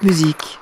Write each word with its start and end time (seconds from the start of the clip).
Musique. 0.00 0.58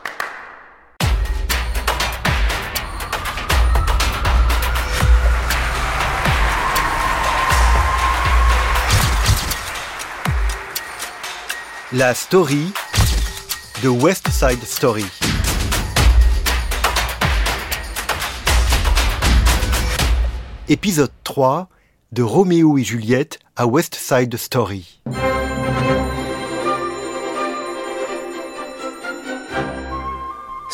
La 11.92 12.12
story 12.12 12.72
de 13.84 13.88
West 13.88 14.28
Side 14.30 14.64
Story. 14.64 15.04
Épisode 20.68 21.12
3 21.22 21.68
de 22.10 22.22
Roméo 22.24 22.78
et 22.78 22.82
Juliette 22.82 23.38
à 23.54 23.66
West 23.66 23.94
Side 23.94 24.36
Story. 24.36 25.00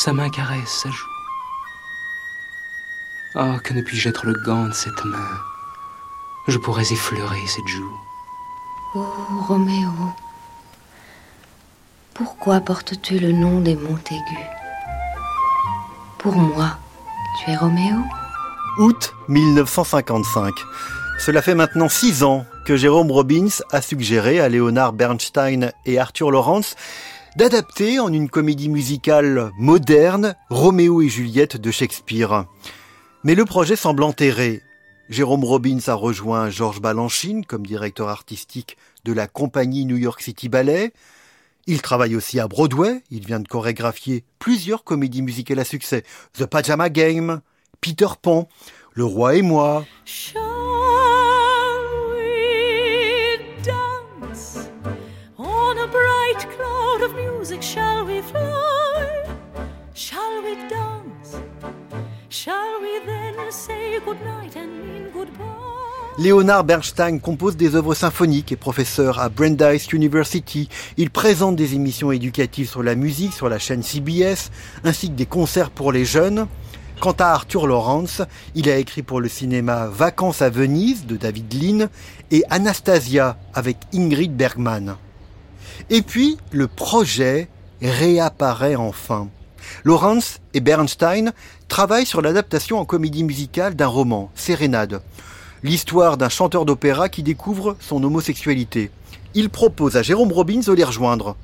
Sa 0.02 0.14
main 0.14 0.30
caresse 0.30 0.80
sa 0.82 0.88
joue. 0.88 1.10
Oh, 3.34 3.58
que 3.62 3.74
ne 3.74 3.82
puis-je 3.82 4.08
être 4.08 4.24
le 4.24 4.32
gant 4.46 4.64
de 4.64 4.72
cette 4.72 5.04
main? 5.04 5.28
Je 6.48 6.56
pourrais 6.56 6.90
effleurer 6.90 7.46
cette 7.46 7.68
joue. 7.68 8.00
Oh, 8.94 9.04
Roméo, 9.46 9.90
pourquoi 12.14 12.60
portes-tu 12.60 13.18
le 13.18 13.32
nom 13.32 13.60
des 13.60 13.76
Montaigu 13.76 14.38
Pour 16.16 16.34
moi, 16.34 16.78
tu 17.38 17.50
es 17.50 17.56
Roméo? 17.56 17.98
Août 18.78 19.12
1955. 19.28 20.54
Cela 21.18 21.42
fait 21.42 21.54
maintenant 21.54 21.90
six 21.90 22.22
ans 22.22 22.46
que 22.64 22.74
Jérôme 22.74 23.10
Robbins 23.10 23.60
a 23.70 23.82
suggéré 23.82 24.40
à 24.40 24.48
Léonard 24.48 24.94
Bernstein 24.94 25.72
et 25.84 25.98
Arthur 25.98 26.30
Lawrence 26.30 26.74
d'adapter 27.40 27.98
en 28.00 28.12
une 28.12 28.28
comédie 28.28 28.68
musicale 28.68 29.50
moderne 29.56 30.34
Roméo 30.50 31.00
et 31.00 31.08
Juliette 31.08 31.56
de 31.56 31.70
Shakespeare. 31.70 32.44
Mais 33.24 33.34
le 33.34 33.46
projet 33.46 33.76
semble 33.76 34.02
enterré. 34.02 34.60
Jérôme 35.08 35.42
Robbins 35.42 35.78
a 35.86 35.94
rejoint 35.94 36.50
Georges 36.50 36.82
Balanchine 36.82 37.46
comme 37.46 37.64
directeur 37.64 38.10
artistique 38.10 38.76
de 39.06 39.14
la 39.14 39.26
compagnie 39.26 39.86
New 39.86 39.96
York 39.96 40.20
City 40.20 40.50
Ballet. 40.50 40.92
Il 41.66 41.80
travaille 41.80 42.14
aussi 42.14 42.38
à 42.38 42.46
Broadway, 42.46 43.02
il 43.10 43.24
vient 43.24 43.40
de 43.40 43.48
chorégraphier 43.48 44.22
plusieurs 44.38 44.84
comédies 44.84 45.22
musicales 45.22 45.60
à 45.60 45.64
succès. 45.64 46.04
The 46.34 46.44
Pajama 46.44 46.90
Game, 46.90 47.40
Peter 47.80 48.08
Pan, 48.20 48.50
Le 48.92 49.06
Roi 49.06 49.36
et 49.36 49.42
moi. 49.42 49.86
Music? 57.40 57.62
Shall 57.62 58.04
we 58.04 58.20
fly? 58.20 59.24
Shall 59.94 60.42
we 60.44 60.56
dance? 60.68 61.40
Shall 62.28 62.80
we 62.82 63.00
then 63.06 63.34
say 63.50 63.98
goodnight 64.04 64.56
and 64.56 64.68
mean 64.84 65.10
goodbye? 65.12 65.46
Léonard 66.18 66.64
Bernstein 66.64 67.18
compose 67.18 67.56
des 67.56 67.76
œuvres 67.76 67.94
symphoniques 67.94 68.52
et 68.52 68.56
professeur 68.56 69.20
à 69.20 69.30
Brandeis 69.30 69.80
University. 69.92 70.68
Il 70.98 71.10
présente 71.10 71.56
des 71.56 71.74
émissions 71.74 72.12
éducatives 72.12 72.68
sur 72.68 72.82
la 72.82 72.94
musique 72.94 73.32
sur 73.32 73.48
la 73.48 73.58
chaîne 73.58 73.82
CBS, 73.82 74.50
ainsi 74.84 75.08
que 75.08 75.16
des 75.16 75.26
concerts 75.26 75.70
pour 75.70 75.92
les 75.92 76.04
jeunes. 76.04 76.46
Quant 77.00 77.16
à 77.18 77.28
Arthur 77.28 77.66
Lawrence, 77.66 78.20
il 78.54 78.68
a 78.68 78.76
écrit 78.76 79.02
pour 79.02 79.22
le 79.22 79.28
cinéma 79.28 79.86
Vacances 79.86 80.42
à 80.42 80.50
Venise 80.50 81.06
de 81.06 81.16
David 81.16 81.54
Lean 81.54 81.86
et 82.30 82.44
Anastasia 82.50 83.38
avec 83.54 83.78
Ingrid 83.94 84.36
Bergman. 84.36 84.96
Et 85.90 86.02
puis, 86.02 86.38
le 86.52 86.68
projet 86.68 87.48
réapparaît 87.82 88.76
enfin. 88.76 89.28
Lawrence 89.84 90.38
et 90.54 90.60
Bernstein 90.60 91.32
travaillent 91.66 92.06
sur 92.06 92.22
l'adaptation 92.22 92.78
en 92.78 92.84
comédie 92.84 93.24
musicale 93.24 93.74
d'un 93.74 93.88
roman, 93.88 94.30
Sérénade. 94.36 95.02
L'histoire 95.64 96.16
d'un 96.16 96.28
chanteur 96.28 96.64
d'opéra 96.64 97.08
qui 97.08 97.24
découvre 97.24 97.76
son 97.80 98.02
homosexualité. 98.04 98.90
Il 99.34 99.50
propose 99.50 99.96
à 99.96 100.02
Jérôme 100.02 100.32
Robbins 100.32 100.60
de 100.60 100.72
les 100.72 100.84
rejoindre. 100.84 101.36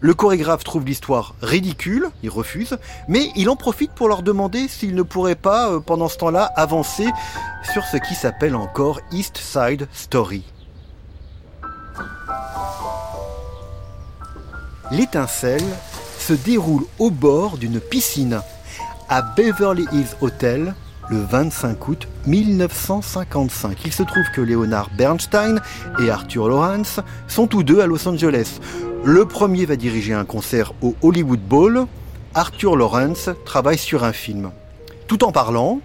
Le 0.00 0.14
chorégraphe 0.14 0.64
trouve 0.64 0.84
l'histoire 0.84 1.34
ridicule, 1.40 2.10
il 2.22 2.30
refuse, 2.30 2.78
mais 3.08 3.30
il 3.36 3.48
en 3.48 3.56
profite 3.56 3.92
pour 3.92 4.08
leur 4.08 4.22
demander 4.22 4.68
s'ils 4.68 4.94
ne 4.94 5.02
pourraient 5.02 5.34
pas, 5.34 5.70
euh, 5.70 5.80
pendant 5.80 6.08
ce 6.08 6.18
temps-là, 6.18 6.44
avancer 6.56 7.08
sur 7.72 7.84
ce 7.84 7.96
qui 7.96 8.14
s'appelle 8.14 8.54
encore 8.54 9.00
East 9.10 9.38
Side 9.38 9.88
Story. 9.92 10.44
L'étincelle 14.90 15.64
se 16.18 16.32
déroule 16.32 16.84
au 16.98 17.10
bord 17.10 17.58
d'une 17.58 17.78
piscine 17.78 18.40
à 19.10 19.20
Beverly 19.22 19.86
Hills 19.92 20.16
Hotel 20.22 20.74
le 21.10 21.18
25 21.18 21.88
août 21.88 22.08
1955. 22.26 23.78
Il 23.84 23.92
se 23.92 24.02
trouve 24.02 24.24
que 24.34 24.40
Leonard 24.40 24.90
Bernstein 24.96 25.60
et 26.02 26.10
Arthur 26.10 26.48
Lawrence 26.48 27.00
sont 27.26 27.46
tous 27.46 27.62
deux 27.62 27.80
à 27.80 27.86
Los 27.86 28.08
Angeles. 28.08 28.60
Le 29.04 29.26
premier 29.26 29.66
va 29.66 29.76
diriger 29.76 30.14
un 30.14 30.24
concert 30.24 30.72
au 30.80 30.94
Hollywood 31.02 31.40
Bowl. 31.40 31.86
Arthur 32.34 32.76
Lawrence 32.76 33.28
travaille 33.44 33.78
sur 33.78 34.04
un 34.04 34.12
film. 34.12 34.50
Tout 35.06 35.22
en 35.22 35.32
parlant, 35.32 35.80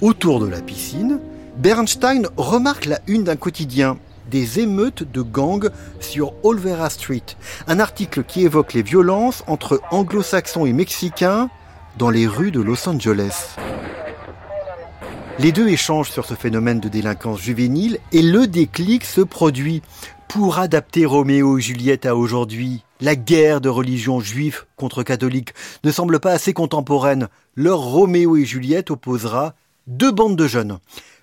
autour 0.00 0.40
de 0.40 0.46
la 0.46 0.60
piscine, 0.60 1.18
Bernstein 1.56 2.28
remarque 2.36 2.86
la 2.86 3.00
une 3.06 3.24
d'un 3.24 3.36
quotidien 3.36 3.98
des 4.30 4.60
émeutes 4.60 5.10
de 5.10 5.22
gangs 5.22 5.70
sur 6.00 6.32
Olvera 6.42 6.90
Street, 6.90 7.24
un 7.66 7.80
article 7.80 8.24
qui 8.24 8.44
évoque 8.44 8.72
les 8.72 8.82
violences 8.82 9.44
entre 9.46 9.80
anglo-saxons 9.90 10.66
et 10.66 10.72
mexicains 10.72 11.50
dans 11.98 12.10
les 12.10 12.26
rues 12.26 12.50
de 12.50 12.60
Los 12.60 12.88
Angeles. 12.88 13.56
Les 15.38 15.50
deux 15.50 15.68
échangent 15.68 16.10
sur 16.10 16.26
ce 16.26 16.34
phénomène 16.34 16.78
de 16.78 16.88
délinquance 16.88 17.40
juvénile 17.40 17.98
et 18.12 18.22
le 18.22 18.46
déclic 18.46 19.04
se 19.04 19.20
produit. 19.20 19.82
Pour 20.28 20.58
adapter 20.58 21.06
Roméo 21.06 21.58
et 21.58 21.60
Juliette 21.60 22.06
à 22.06 22.16
aujourd'hui, 22.16 22.84
la 23.00 23.16
guerre 23.16 23.60
de 23.60 23.68
religion 23.68 24.20
juive 24.20 24.64
contre 24.76 25.02
catholique 25.02 25.54
ne 25.84 25.90
semble 25.90 26.20
pas 26.20 26.32
assez 26.32 26.52
contemporaine. 26.52 27.28
Leur 27.56 27.80
Roméo 27.80 28.36
et 28.36 28.44
Juliette 28.44 28.90
opposera 28.90 29.54
deux 29.86 30.10
bandes 30.10 30.36
de 30.36 30.46
jeunes. 30.46 30.78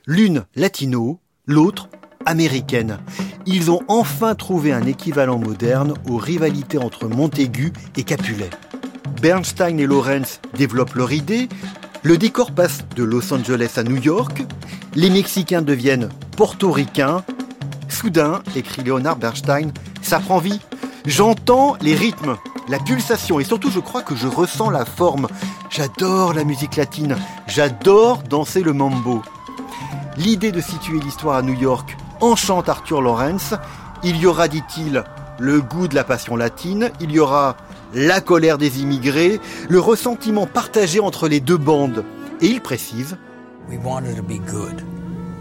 L'une 0.05 0.45
latino, 0.55 1.19
l'autre 1.45 1.89
américaine. 2.25 2.99
Ils 3.45 3.71
ont 3.71 3.81
enfin 3.87 4.35
trouvé 4.35 4.71
un 4.71 4.85
équivalent 4.85 5.37
moderne 5.37 5.93
aux 6.09 6.17
rivalités 6.17 6.77
entre 6.77 7.07
Montaigu 7.07 7.73
et 7.97 8.03
Capulet. 8.03 8.49
Bernstein 9.21 9.79
et 9.79 9.85
Lawrence 9.85 10.39
développent 10.55 10.95
leur 10.95 11.11
idée, 11.11 11.49
le 12.03 12.17
décor 12.17 12.51
passe 12.51 12.79
de 12.95 13.03
Los 13.03 13.31
Angeles 13.31 13.73
à 13.77 13.83
New 13.83 13.97
York, 14.01 14.43
les 14.95 15.09
Mexicains 15.09 15.61
deviennent 15.61 16.09
portoricains. 16.35 17.23
Soudain, 17.87 18.41
écrit 18.55 18.83
Leonard 18.83 19.17
Bernstein, 19.17 19.71
ça 20.01 20.19
prend 20.19 20.39
vie. 20.39 20.59
J'entends 21.05 21.75
les 21.81 21.93
rythmes, 21.93 22.37
la 22.67 22.79
pulsation 22.79 23.39
et 23.39 23.43
surtout 23.43 23.69
je 23.69 23.79
crois 23.79 24.01
que 24.01 24.15
je 24.15 24.27
ressens 24.27 24.69
la 24.69 24.85
forme. 24.85 25.27
J'adore 25.69 26.33
la 26.33 26.43
musique 26.43 26.75
latine, 26.75 27.15
j'adore 27.47 28.23
danser 28.23 28.61
le 28.61 28.73
mambo. 28.73 29.21
L'idée 30.17 30.51
de 30.51 30.61
situer 30.61 30.99
l'histoire 30.99 31.37
à 31.37 31.41
New 31.41 31.53
York 31.53 31.95
enchante 32.21 32.69
Arthur 32.69 33.01
Lawrence. 33.01 33.53
Il 34.03 34.17
y 34.17 34.25
aura, 34.25 34.47
dit-il, 34.47 35.03
le 35.39 35.61
goût 35.61 35.87
de 35.87 35.95
la 35.95 36.03
passion 36.03 36.35
latine, 36.35 36.91
il 36.99 37.11
y 37.11 37.19
aura 37.19 37.57
la 37.93 38.21
colère 38.21 38.57
des 38.57 38.81
immigrés, 38.81 39.39
le 39.69 39.79
ressentiment 39.79 40.45
partagé 40.45 40.99
entre 40.99 41.27
les 41.27 41.39
deux 41.39 41.57
bandes. 41.57 42.05
Et 42.41 42.47
il 42.47 42.61
précise 42.61 43.17
We 43.69 43.77
wanted 43.83 44.15
to 44.15 44.23
be 44.23 44.39
good. 44.39 44.83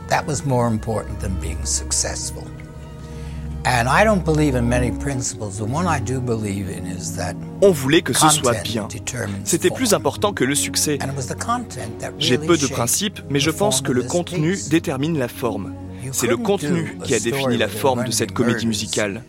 That 0.09 0.25
was 0.27 0.45
more 0.45 0.67
important 0.67 1.21
than 1.21 1.31
being 1.41 1.65
successful. 1.65 2.45
And 3.65 3.89
I 3.89 4.05
don't 4.05 4.25
believe 4.25 4.55
in 4.57 4.63
many 4.63 4.91
principles. 4.91 5.59
The 5.59 5.65
one 5.65 5.87
I 5.87 6.01
do 6.01 6.21
believe 6.21 6.71
in 6.71 6.87
is 6.87 7.17
that 7.17 7.35
On 7.61 7.73
voulait 7.73 8.01
que 8.03 8.15
ce 8.15 8.29
soit 8.31 8.63
bien. 8.63 8.89
C'était 9.45 9.71
plus 9.71 9.93
important 9.93 10.33
que 10.33 10.45
le 10.45 10.55
succès. 10.55 10.99
And 11.03 11.09
it 11.09 11.17
was 11.17 11.27
the 11.27 11.39
content 11.39 11.99
that 12.01 12.13
J'ai 12.19 12.39
peu 12.39 12.57
de 12.57 12.67
principes, 12.67 13.21
mais 13.29 13.39
the 13.39 13.43
je 13.43 13.51
pense 13.51 13.77
form 13.77 13.87
que 13.87 13.93
le 13.93 14.03
contenu 14.03 14.59
détermine 14.71 15.19
la 15.19 15.29
forme. 15.29 15.75
C'est 16.13 16.27
le 16.27 16.37
contenu 16.37 16.99
qui 17.05 17.15
a 17.15 17.21
défini 17.21 17.57
la 17.57 17.69
forme 17.69 18.05
de 18.05 18.11
cette 18.11 18.33
comédie 18.33 18.67
musicale. 18.67 19.23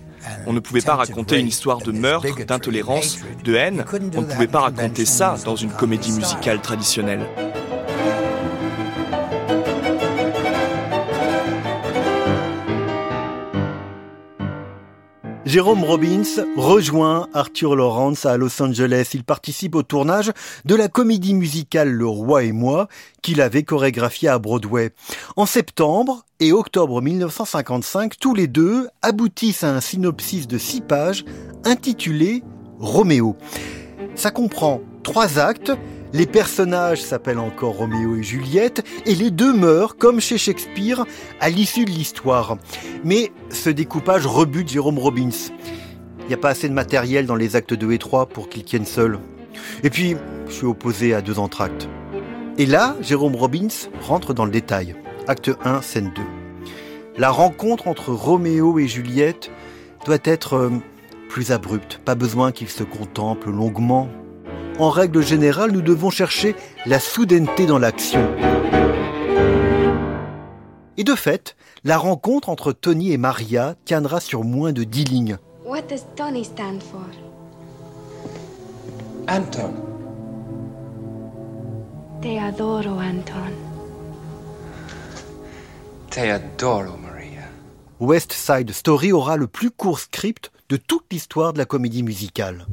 On 0.46 0.54
ne 0.54 0.60
pouvait 0.60 0.82
pas 0.82 0.96
raconter 0.96 1.40
une 1.40 1.48
histoire 1.48 1.80
de 1.80 1.92
meurtre, 1.92 2.46
d'intolérance, 2.46 3.20
de 3.44 3.56
haine. 3.56 3.86
On 4.16 4.22
ne 4.22 4.28
pouvait 4.28 4.48
pas 4.48 4.62
raconter 4.62 5.06
ça 5.06 5.36
dans 5.46 5.56
une 5.56 5.72
comédie 5.72 6.12
musicale 6.12 6.62
traditionnelle. 6.62 7.26
Jérôme 15.52 15.84
Robbins 15.84 16.46
rejoint 16.56 17.28
Arthur 17.34 17.76
Lawrence 17.76 18.26
à 18.26 18.38
Los 18.38 18.62
Angeles. 18.62 19.10
Il 19.14 19.26
participe 19.26 19.76
au 19.76 19.84
tournage 19.84 20.32
de 20.64 20.76
la 20.76 20.88
comédie 20.88 21.34
musicale 21.34 21.90
Le 21.90 22.08
Roi 22.08 22.46
et 22.46 22.54
moi 22.54 22.88
qu'il 23.22 23.42
avait 23.42 23.64
chorégraphiée 23.64 24.30
à 24.30 24.40
Broadway. 24.40 24.94
En 25.36 25.46
septembre 25.46 26.24
et 26.40 26.54
octobre 26.54 27.02
1955, 27.02 28.18
tous 28.18 28.34
les 28.34 28.48
deux 28.48 28.88
aboutissent 29.02 29.66
à 29.66 29.76
un 29.76 29.82
synopsis 29.82 30.48
de 30.48 30.58
six 30.58 30.80
pages 30.80 31.26
intitulé 31.66 32.44
Roméo. 32.80 33.36
Ça 34.16 34.32
comprend 34.32 34.80
trois 35.04 35.38
actes, 35.38 35.74
les 36.14 36.26
personnages 36.26 37.02
s'appellent 37.02 37.40
encore 37.40 37.78
Roméo 37.78 38.16
et 38.16 38.24
Juliette, 38.24 38.84
et 39.06 39.16
les 39.16 39.32
deux 39.32 39.54
meurent, 39.54 39.96
comme 39.96 40.20
chez 40.20 40.38
Shakespeare, 40.38 41.06
à 41.40 41.50
l'issue 41.50 41.86
de 41.86 41.92
l'histoire. 41.92 42.58
Mais 43.04 43.32
ce 43.50 43.70
découpage 43.70 44.26
rebute 44.26 44.70
Jérôme 44.70 45.00
Robbins. 45.00 45.30
Il 46.20 46.28
n'y 46.28 46.34
a 46.34 46.38
pas 46.38 46.50
assez 46.50 46.68
de 46.68 46.74
matériel 46.74 47.26
dans 47.26 47.36
les 47.36 47.56
actes 47.56 47.74
2 47.74 47.94
et 47.94 47.98
3 47.98 48.28
pour 48.28 48.50
qu'ils 48.50 48.64
tiennent 48.64 48.86
seuls. 48.86 49.20
Et 49.84 49.90
puis, 49.90 50.16
je 50.48 50.54
suis 50.54 50.66
opposé 50.66 51.14
à 51.14 51.22
deux 51.22 51.40
entractes. 51.40 51.88
Et 52.58 52.66
là, 52.66 52.96
Jérôme 53.02 53.36
Robbins 53.36 53.68
rentre 54.02 54.34
dans 54.34 54.46
le 54.46 54.52
détail. 54.52 54.96
Acte 55.28 55.52
1, 55.64 55.82
scène 55.82 56.12
2. 56.16 56.22
La 57.18 57.30
rencontre 57.30 57.88
entre 57.88 58.12
Roméo 58.12 58.80
et 58.80 58.88
Juliette 58.88 59.52
doit 60.06 60.18
être 60.24 60.54
euh, 60.56 60.70
plus 61.30 61.52
abrupte. 61.52 62.00
Pas 62.04 62.16
besoin 62.16 62.52
qu'ils 62.52 62.70
se 62.70 62.84
contemplent 62.84 63.52
longuement. 63.52 64.10
En 64.82 64.90
règle 64.90 65.22
générale, 65.22 65.70
nous 65.70 65.84
devons 65.84 66.10
chercher 66.10 66.56
la 66.88 67.00
soudaineté 67.00 67.68
dans 67.68 67.78
l'action. 67.78 68.28
Et 70.98 71.04
de 71.04 71.14
fait, 71.14 71.56
la 71.84 72.00
rencontre 72.00 72.50
entre 72.50 72.74
Tony 72.74 73.12
et 73.12 73.20
Maria 73.20 73.76
tiendra 73.86 74.20
sur 74.20 74.44
moins 74.44 74.74
de 74.74 74.84
dix 74.84 75.04
lignes. 75.04 75.38
What 75.64 75.84
does 75.84 76.04
Tony 76.16 76.44
stand 76.44 76.82
for? 76.82 77.06
Anton. 79.30 79.72
Te 82.24 82.40
adoro, 82.40 83.00
Anton. 83.00 83.54
Te 86.10 86.22
adoro, 86.22 86.98
Maria. 86.98 87.44
West 88.00 88.34
Side 88.34 88.72
Story 88.72 89.12
aura 89.12 89.38
le 89.38 89.46
plus 89.46 89.70
court 89.70 90.00
script 90.00 90.52
de 90.70 90.78
toute 90.78 91.06
l'histoire 91.12 91.54
de 91.54 91.60
la 91.60 91.66
comédie 91.66 92.02
musicale. 92.02 92.66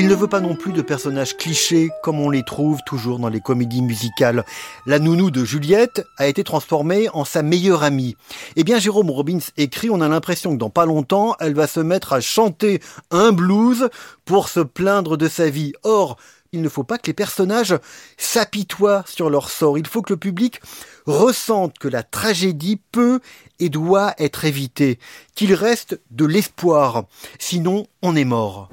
Il 0.00 0.08
ne 0.08 0.14
veut 0.14 0.28
pas 0.28 0.40
non 0.40 0.54
plus 0.54 0.72
de 0.72 0.80
personnages 0.80 1.36
clichés 1.36 1.90
comme 2.02 2.20
on 2.20 2.30
les 2.30 2.42
trouve 2.42 2.78
toujours 2.86 3.18
dans 3.18 3.28
les 3.28 3.42
comédies 3.42 3.82
musicales. 3.82 4.46
La 4.86 4.98
nounou 4.98 5.30
de 5.30 5.44
Juliette 5.44 6.06
a 6.16 6.26
été 6.26 6.42
transformée 6.42 7.10
en 7.12 7.26
sa 7.26 7.42
meilleure 7.42 7.82
amie. 7.82 8.16
Eh 8.56 8.64
bien, 8.64 8.78
Jérôme 8.78 9.10
Robbins 9.10 9.40
écrit, 9.58 9.90
on 9.90 10.00
a 10.00 10.08
l'impression 10.08 10.52
que 10.52 10.56
dans 10.56 10.70
pas 10.70 10.86
longtemps, 10.86 11.36
elle 11.38 11.52
va 11.52 11.66
se 11.66 11.80
mettre 11.80 12.14
à 12.14 12.22
chanter 12.22 12.80
un 13.10 13.32
blues 13.32 13.90
pour 14.24 14.48
se 14.48 14.60
plaindre 14.60 15.18
de 15.18 15.28
sa 15.28 15.50
vie. 15.50 15.74
Or, 15.82 16.16
il 16.52 16.62
ne 16.62 16.70
faut 16.70 16.82
pas 16.82 16.96
que 16.96 17.08
les 17.08 17.12
personnages 17.12 17.76
s'apitoient 18.16 19.04
sur 19.06 19.28
leur 19.28 19.50
sort. 19.50 19.76
Il 19.76 19.86
faut 19.86 20.00
que 20.00 20.14
le 20.14 20.18
public 20.18 20.62
ressente 21.04 21.78
que 21.78 21.88
la 21.88 22.02
tragédie 22.02 22.80
peut 22.90 23.20
et 23.58 23.68
doit 23.68 24.14
être 24.16 24.46
évitée, 24.46 24.98
qu'il 25.34 25.52
reste 25.52 26.00
de 26.10 26.24
l'espoir. 26.24 27.04
Sinon, 27.38 27.86
on 28.00 28.16
est 28.16 28.24
mort. 28.24 28.70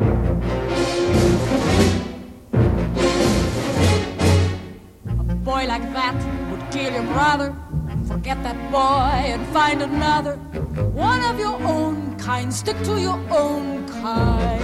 Rather. 7.28 7.50
Forget 8.12 8.38
that 8.44 8.58
boy 8.72 9.20
and 9.34 9.44
find 9.58 9.80
another. 9.82 10.36
One 11.10 11.22
of 11.30 11.36
your 11.46 11.58
own 11.76 11.96
kind, 12.28 12.54
stick 12.62 12.78
to 12.90 12.94
your 13.08 13.20
own 13.44 13.66
kind. 14.02 14.64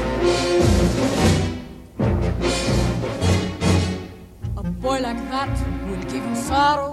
A 4.62 4.64
boy 4.86 4.98
like 5.08 5.22
that 5.34 5.54
will 5.88 6.04
give 6.14 6.24
you 6.30 6.36
sorrow. 6.52 6.92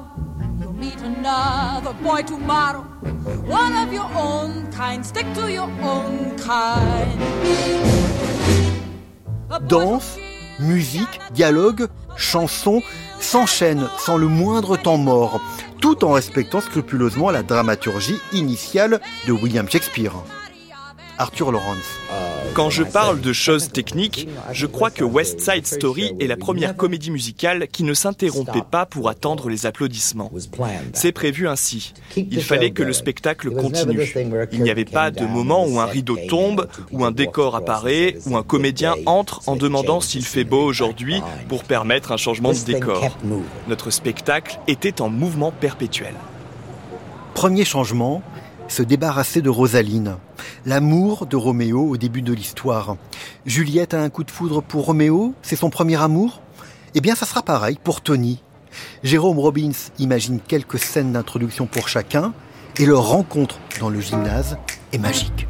You'll 0.60 0.78
meet 0.84 1.00
another 1.12 1.94
boy 2.08 2.20
tomorrow. 2.32 2.82
One 3.62 3.74
of 3.82 3.88
your 3.98 4.10
own 4.28 4.50
kind, 4.72 5.00
stick 5.12 5.28
to 5.38 5.44
your 5.58 5.70
own 5.94 6.36
kind. 6.50 7.18
A 9.56 9.60
boy 9.60 9.68
Danse, 9.72 10.18
musique, 10.58 11.16
dialogue, 11.32 11.82
chansons 12.20 12.82
s'enchaînent 13.18 13.88
sans 13.98 14.16
le 14.16 14.28
moindre 14.28 14.76
temps 14.76 14.98
mort, 14.98 15.40
tout 15.80 16.04
en 16.04 16.12
respectant 16.12 16.60
scrupuleusement 16.60 17.30
la 17.30 17.42
dramaturgie 17.42 18.20
initiale 18.32 19.00
de 19.26 19.32
William 19.32 19.68
Shakespeare. 19.68 20.12
Arthur 21.20 21.52
Lawrence. 21.52 22.00
Quand 22.54 22.70
je 22.70 22.82
parle 22.82 23.20
de 23.20 23.34
choses 23.34 23.70
techniques, 23.70 24.26
je 24.52 24.64
crois 24.64 24.90
que 24.90 25.04
West 25.04 25.40
Side 25.40 25.66
Story 25.66 26.14
est 26.18 26.26
la 26.26 26.38
première 26.38 26.74
comédie 26.74 27.10
musicale 27.10 27.68
qui 27.68 27.84
ne 27.84 27.92
s'interrompait 27.92 28.64
pas 28.68 28.86
pour 28.86 29.10
attendre 29.10 29.50
les 29.50 29.66
applaudissements. 29.66 30.32
C'est 30.94 31.12
prévu 31.12 31.46
ainsi. 31.46 31.92
Il 32.16 32.42
fallait 32.42 32.70
que 32.70 32.82
le 32.82 32.94
spectacle 32.94 33.50
continue. 33.50 34.10
Il 34.52 34.62
n'y 34.62 34.70
avait 34.70 34.86
pas 34.86 35.10
de 35.10 35.26
moment 35.26 35.66
où 35.66 35.78
un 35.78 35.84
rideau 35.84 36.16
tombe, 36.26 36.68
où 36.90 37.04
un 37.04 37.10
décor 37.10 37.54
apparaît, 37.54 38.16
où 38.24 38.38
un 38.38 38.42
comédien 38.42 38.94
entre 39.04 39.42
en 39.46 39.56
demandant 39.56 40.00
s'il 40.00 40.24
fait 40.24 40.44
beau 40.44 40.62
aujourd'hui 40.62 41.20
pour 41.50 41.64
permettre 41.64 42.12
un 42.12 42.16
changement 42.16 42.52
de 42.52 42.64
décor. 42.64 43.18
Notre 43.68 43.90
spectacle 43.90 44.58
était 44.68 45.02
en 45.02 45.10
mouvement 45.10 45.52
perpétuel. 45.52 46.14
Premier 47.34 47.66
changement, 47.66 48.22
se 48.70 48.82
débarrasser 48.82 49.42
de 49.42 49.50
Rosaline, 49.50 50.16
l'amour 50.64 51.26
de 51.26 51.36
Roméo 51.36 51.88
au 51.88 51.96
début 51.96 52.22
de 52.22 52.32
l'histoire. 52.32 52.96
Juliette 53.44 53.94
a 53.94 54.00
un 54.00 54.10
coup 54.10 54.24
de 54.24 54.30
foudre 54.30 54.62
pour 54.62 54.86
Roméo, 54.86 55.34
c'est 55.42 55.56
son 55.56 55.70
premier 55.70 56.00
amour? 56.00 56.40
Eh 56.94 57.00
bien, 57.00 57.14
ça 57.14 57.26
sera 57.26 57.42
pareil 57.42 57.78
pour 57.82 58.00
Tony. 58.00 58.42
Jérôme 59.02 59.40
Robbins 59.40 59.72
imagine 59.98 60.38
quelques 60.40 60.78
scènes 60.78 61.12
d'introduction 61.12 61.66
pour 61.66 61.88
chacun, 61.88 62.32
et 62.78 62.86
leur 62.86 63.08
rencontre 63.08 63.58
dans 63.80 63.88
le 63.88 64.00
gymnase 64.00 64.56
est 64.92 64.98
magique. 64.98 65.48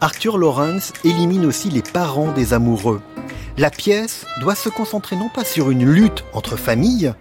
Arthur 0.00 0.36
Lawrence 0.36 0.92
élimine 1.04 1.46
aussi 1.46 1.70
les 1.70 1.82
parents 1.82 2.32
des 2.32 2.52
amoureux. 2.52 3.00
La 3.58 3.68
pièce 3.68 4.24
doit 4.40 4.54
se 4.54 4.70
concentrer 4.70 5.14
non 5.14 5.28
pas 5.28 5.44
sur 5.44 5.70
une 5.70 5.84
lutte 5.84 6.24
entre 6.32 6.56
familles, 6.56 7.12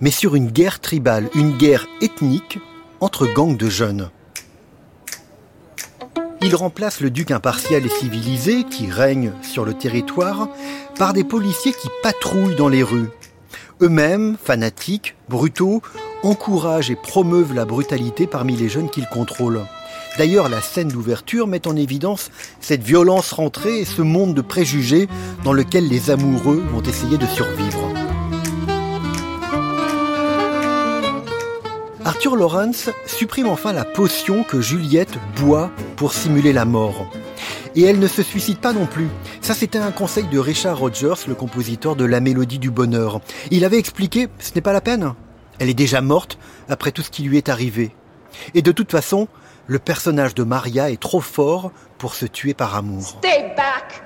mais 0.00 0.12
sur 0.12 0.36
une 0.36 0.48
guerre 0.48 0.78
tribale, 0.78 1.28
une 1.34 1.56
guerre 1.56 1.88
ethnique 2.00 2.60
entre 3.00 3.26
gangs 3.26 3.56
de 3.56 3.68
jeunes. 3.68 4.10
Il 6.40 6.54
remplace 6.54 7.00
le 7.00 7.10
duc 7.10 7.32
impartial 7.32 7.84
et 7.84 7.88
civilisé 7.88 8.64
qui 8.64 8.90
règne 8.90 9.32
sur 9.42 9.64
le 9.64 9.74
territoire 9.74 10.48
par 10.98 11.12
des 11.12 11.24
policiers 11.24 11.72
qui 11.72 11.88
patrouillent 12.02 12.56
dans 12.56 12.68
les 12.68 12.82
rues. 12.84 13.10
Eux-mêmes, 13.80 14.36
fanatiques, 14.42 15.16
brutaux, 15.28 15.82
encouragent 16.22 16.90
et 16.92 16.96
promeuvent 16.96 17.54
la 17.54 17.64
brutalité 17.64 18.28
parmi 18.28 18.56
les 18.56 18.68
jeunes 18.68 18.90
qu'ils 18.90 19.08
contrôlent. 19.08 19.64
D'ailleurs, 20.18 20.50
la 20.50 20.60
scène 20.60 20.88
d'ouverture 20.88 21.46
met 21.46 21.66
en 21.66 21.74
évidence 21.74 22.30
cette 22.60 22.82
violence 22.82 23.32
rentrée 23.32 23.78
et 23.78 23.84
ce 23.86 24.02
monde 24.02 24.34
de 24.34 24.42
préjugés 24.42 25.08
dans 25.42 25.54
lequel 25.54 25.88
les 25.88 26.10
amoureux 26.10 26.62
vont 26.72 26.82
essayer 26.82 27.16
de 27.16 27.26
survivre. 27.26 27.88
Arthur 32.04 32.36
Lawrence 32.36 32.90
supprime 33.06 33.46
enfin 33.46 33.72
la 33.72 33.84
potion 33.84 34.44
que 34.44 34.60
Juliette 34.60 35.14
boit 35.36 35.70
pour 35.96 36.12
simuler 36.12 36.52
la 36.52 36.66
mort. 36.66 37.06
Et 37.74 37.82
elle 37.82 37.98
ne 37.98 38.08
se 38.08 38.22
suicide 38.22 38.58
pas 38.58 38.74
non 38.74 38.84
plus. 38.84 39.08
Ça, 39.40 39.54
c'était 39.54 39.78
un 39.78 39.92
conseil 39.92 40.24
de 40.24 40.38
Richard 40.38 40.78
Rogers, 40.78 41.26
le 41.26 41.34
compositeur 41.34 41.96
de 41.96 42.04
La 42.04 42.20
Mélodie 42.20 42.58
du 42.58 42.70
Bonheur. 42.70 43.20
Il 43.50 43.64
avait 43.64 43.78
expliqué, 43.78 44.28
ce 44.40 44.50
n'est 44.54 44.60
pas 44.60 44.74
la 44.74 44.82
peine. 44.82 45.14
Elle 45.58 45.70
est 45.70 45.74
déjà 45.74 46.02
morte 46.02 46.38
après 46.68 46.92
tout 46.92 47.02
ce 47.02 47.10
qui 47.10 47.22
lui 47.22 47.38
est 47.38 47.48
arrivé. 47.48 47.94
Et 48.54 48.62
de 48.62 48.72
toute 48.72 48.90
façon, 48.90 49.28
le 49.66 49.78
personnage 49.78 50.34
de 50.34 50.42
Maria 50.42 50.90
est 50.90 51.00
trop 51.00 51.20
fort 51.20 51.72
pour 51.98 52.14
se 52.14 52.26
tuer 52.26 52.54
par 52.54 52.74
amour. 52.74 53.02
Stay 53.02 53.52
back. 53.56 54.02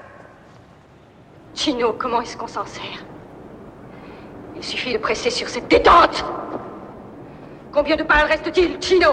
Chino, 1.55 1.95
comment 1.99 2.21
est-ce 2.21 2.37
qu'on 2.37 2.47
s'en 2.47 2.67
sert? 2.67 3.05
Il 4.55 4.63
suffit 4.63 4.93
de 4.93 4.99
presser 4.99 5.31
sur 5.31 5.49
cette 5.49 5.69
détente. 5.69 6.25
Combien 7.73 7.97
de 7.97 8.03
balles 8.03 8.27
reste-t-il, 8.27 8.81
Chino 8.81 9.11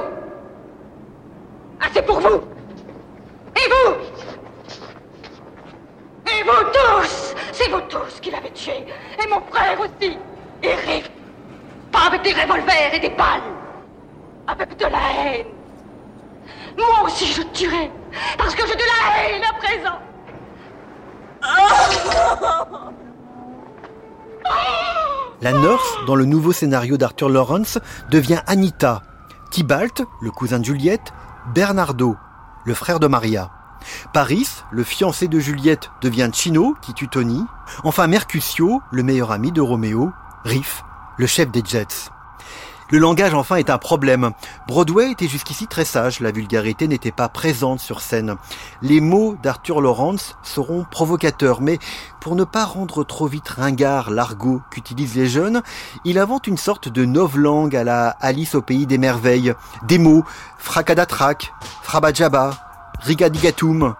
Assez 1.79 2.01
pour 2.01 2.19
vous. 2.19 2.41
Et 3.55 3.69
vous? 3.69 3.93
Et 6.27 6.43
vous 6.43 6.63
tous? 6.73 7.35
C'est 7.51 7.69
vous 7.69 7.81
tous 7.81 8.19
qui 8.21 8.31
l'avez 8.31 8.51
tué. 8.51 8.85
Et 9.21 9.27
mon 9.29 9.41
frère 9.51 9.79
aussi. 9.79 10.17
Et 10.61 10.75
Riff. 10.75 11.09
Pas 11.91 12.07
avec 12.07 12.23
des 12.23 12.33
revolvers 12.33 12.93
et 12.93 12.99
des 12.99 13.09
balles. 13.09 13.41
Avec 14.47 14.77
de 14.77 14.85
la 14.85 14.99
haine 15.25 15.45
Moi 16.77 17.03
aussi 17.05 17.25
je 17.27 17.41
tuerai 17.41 17.91
Parce 18.37 18.55
que 18.55 18.65
j'ai 18.67 18.75
de 18.75 18.81
la 18.81 19.35
haine 19.35 19.43
à 19.43 19.53
présent 19.57 19.99
La 25.41 25.51
nurse, 25.51 25.97
dans 26.07 26.15
le 26.15 26.23
nouveau 26.23 26.53
scénario 26.53 26.95
d'Arthur 26.95 27.27
Lawrence, 27.27 27.77
devient 28.09 28.41
Anita. 28.47 29.01
Tybalt, 29.51 30.03
le 30.21 30.31
cousin 30.31 30.59
de 30.59 30.63
Juliette, 30.63 31.11
Bernardo, 31.53 32.15
le 32.63 32.73
frère 32.73 33.01
de 33.01 33.07
Maria. 33.07 33.51
Paris, 34.13 34.47
le 34.71 34.85
fiancé 34.85 35.27
de 35.27 35.39
Juliette, 35.39 35.91
devient 36.01 36.29
Chino, 36.33 36.75
qui 36.81 36.93
tue 36.93 37.09
Tony. 37.09 37.43
Enfin 37.83 38.07
Mercutio, 38.07 38.81
le 38.91 39.03
meilleur 39.03 39.31
ami 39.31 39.51
de 39.51 39.59
Roméo. 39.59 40.13
Riff, 40.45 40.85
le 41.17 41.27
chef 41.27 41.51
des 41.51 41.61
Jets. 41.65 42.12
Le 42.89 42.99
langage 42.99 43.33
enfin 43.33 43.55
est 43.55 43.69
un 43.69 43.77
problème. 43.77 44.31
Broadway 44.67 45.11
était 45.11 45.27
jusqu'ici 45.27 45.67
très 45.67 45.85
sage, 45.85 46.19
la 46.19 46.31
vulgarité 46.31 46.87
n'était 46.87 47.11
pas 47.11 47.29
présente 47.29 47.79
sur 47.79 48.01
scène. 48.01 48.35
Les 48.81 49.01
mots 49.01 49.35
d'Arthur 49.41 49.81
Lawrence 49.81 50.35
seront 50.43 50.85
provocateurs, 50.89 51.61
mais 51.61 51.79
pour 52.19 52.35
ne 52.35 52.43
pas 52.43 52.65
rendre 52.65 53.03
trop 53.03 53.27
vite 53.27 53.49
ringard 53.49 54.11
l'argot 54.11 54.61
qu'utilisent 54.71 55.15
les 55.15 55.27
jeunes, 55.27 55.61
il 56.05 56.19
invente 56.19 56.47
une 56.47 56.57
sorte 56.57 56.89
de 56.89 57.05
novlangue 57.05 57.75
à 57.75 57.83
la 57.83 58.09
Alice 58.19 58.55
au 58.55 58.61
pays 58.61 58.85
des 58.85 58.97
merveilles. 58.97 59.53
Des 59.87 59.97
mots, 59.97 60.23
fracadatrac, 60.57 61.53
frabajaba, 61.81 62.51
rigadigatum. 62.99 63.95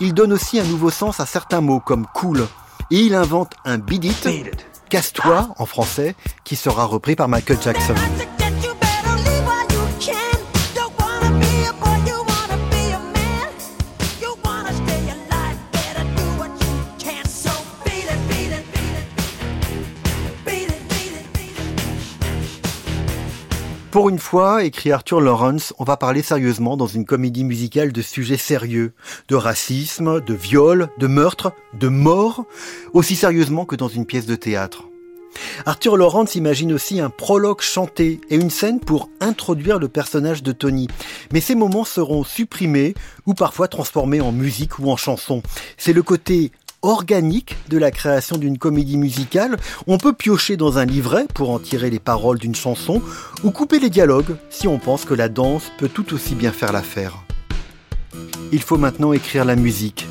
Il 0.00 0.14
donne 0.14 0.32
aussi 0.32 0.60
un 0.60 0.64
nouveau 0.64 0.90
sens 0.90 1.20
à 1.20 1.26
certains 1.26 1.60
mots 1.60 1.80
comme 1.80 2.06
cool. 2.06 2.46
Et 2.90 3.00
il 3.00 3.14
invente 3.14 3.54
un 3.64 3.78
bidit, 3.78 4.14
casse-toi 4.88 5.48
en 5.58 5.66
français, 5.66 6.14
qui 6.44 6.56
sera 6.56 6.84
repris 6.84 7.16
par 7.16 7.28
Michael 7.28 7.58
Jackson. 7.62 7.94
Pour 23.96 24.10
une 24.10 24.18
fois, 24.18 24.62
écrit 24.62 24.92
Arthur 24.92 25.22
Lawrence, 25.22 25.72
on 25.78 25.84
va 25.84 25.96
parler 25.96 26.20
sérieusement 26.20 26.76
dans 26.76 26.86
une 26.86 27.06
comédie 27.06 27.44
musicale 27.44 27.92
de 27.92 28.02
sujets 28.02 28.36
sérieux, 28.36 28.92
de 29.28 29.36
racisme, 29.36 30.20
de 30.20 30.34
viol, 30.34 30.90
de 30.98 31.06
meurtre, 31.06 31.54
de 31.72 31.88
mort, 31.88 32.44
aussi 32.92 33.16
sérieusement 33.16 33.64
que 33.64 33.74
dans 33.74 33.88
une 33.88 34.04
pièce 34.04 34.26
de 34.26 34.36
théâtre. 34.36 34.84
Arthur 35.64 35.96
Lawrence 35.96 36.34
imagine 36.34 36.74
aussi 36.74 37.00
un 37.00 37.08
prologue 37.08 37.62
chanté 37.62 38.20
et 38.28 38.36
une 38.36 38.50
scène 38.50 38.80
pour 38.80 39.08
introduire 39.20 39.78
le 39.78 39.88
personnage 39.88 40.42
de 40.42 40.52
Tony. 40.52 40.88
Mais 41.32 41.40
ces 41.40 41.54
moments 41.54 41.84
seront 41.84 42.22
supprimés 42.22 42.92
ou 43.24 43.32
parfois 43.32 43.66
transformés 43.66 44.20
en 44.20 44.30
musique 44.30 44.78
ou 44.78 44.90
en 44.90 44.98
chanson. 44.98 45.42
C'est 45.78 45.94
le 45.94 46.02
côté 46.02 46.52
organique 46.86 47.56
de 47.68 47.78
la 47.78 47.90
création 47.90 48.38
d'une 48.38 48.58
comédie 48.58 48.96
musicale. 48.96 49.56
On 49.86 49.98
peut 49.98 50.12
piocher 50.12 50.56
dans 50.56 50.78
un 50.78 50.84
livret 50.84 51.26
pour 51.34 51.50
en 51.50 51.58
tirer 51.58 51.90
les 51.90 51.98
paroles 51.98 52.38
d'une 52.38 52.54
chanson 52.54 53.02
ou 53.44 53.50
couper 53.50 53.78
les 53.78 53.90
dialogues 53.90 54.36
si 54.50 54.68
on 54.68 54.78
pense 54.78 55.04
que 55.04 55.14
la 55.14 55.28
danse 55.28 55.70
peut 55.78 55.88
tout 55.88 56.14
aussi 56.14 56.34
bien 56.34 56.52
faire 56.52 56.72
l'affaire. 56.72 57.12
Il 58.52 58.62
faut 58.62 58.78
maintenant 58.78 59.12
écrire 59.12 59.44
la 59.44 59.56
musique. 59.56 60.06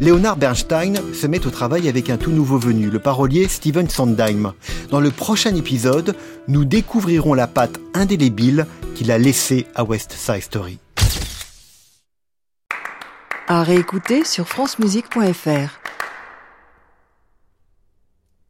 Leonard 0.00 0.36
Bernstein 0.36 1.00
se 1.12 1.26
met 1.26 1.44
au 1.46 1.50
travail 1.50 1.88
avec 1.88 2.08
un 2.08 2.18
tout 2.18 2.30
nouveau 2.30 2.58
venu, 2.58 2.88
le 2.88 3.00
parolier 3.00 3.48
Steven 3.48 3.88
Sondheim. 3.88 4.52
Dans 4.90 5.00
le 5.00 5.10
prochain 5.10 5.54
épisode, 5.56 6.14
nous 6.46 6.64
découvrirons 6.64 7.34
la 7.34 7.48
patte 7.48 7.80
indélébile 7.94 8.66
qu'il 8.94 9.10
a 9.10 9.18
laissée 9.18 9.66
à 9.74 9.82
West 9.82 10.12
Side 10.12 10.42
Story. 10.42 10.78
À 13.48 13.62
réécouter 13.62 14.24
sur 14.24 14.46
francemusique.fr. 14.46 15.87